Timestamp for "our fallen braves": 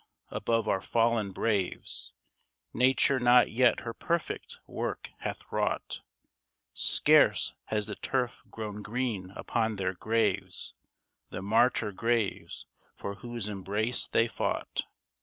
0.67-2.11